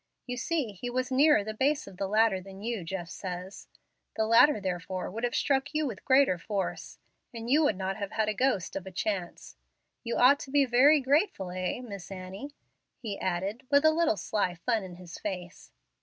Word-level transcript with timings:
You 0.25 0.35
see 0.35 0.71
he 0.71 0.89
was 0.89 1.11
nearer 1.11 1.43
the 1.43 1.53
base 1.53 1.85
of 1.85 1.97
the 1.97 2.07
ladder 2.07 2.41
than 2.41 2.59
you, 2.63 2.83
Jeff 2.83 3.07
says. 3.07 3.67
The 4.15 4.25
ladder 4.25 4.59
therefore 4.59 5.11
would 5.11 5.23
have 5.23 5.35
struck 5.35 5.75
you 5.75 5.85
with 5.85 6.03
greater 6.05 6.39
force, 6.39 6.97
and 7.35 7.47
you 7.47 7.61
would 7.63 7.77
not 7.77 7.97
have 7.97 8.13
had 8.13 8.27
a 8.27 8.33
ghost 8.33 8.75
of 8.75 8.87
a 8.87 8.91
chance. 8.91 9.57
You 10.03 10.15
ought 10.15 10.39
to 10.39 10.49
be 10.49 10.65
very 10.65 11.01
grateful, 11.01 11.51
eh, 11.51 11.81
Miss 11.81 12.09
Annie?" 12.09 12.55
he 12.97 13.19
added, 13.19 13.67
with 13.69 13.85
a 13.85 13.91
little 13.91 14.17
sly 14.17 14.55
fun 14.55 14.83
in 14.83 14.95
his 14.95 15.19
face. 15.19 15.71